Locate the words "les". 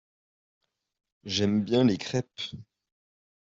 1.83-1.99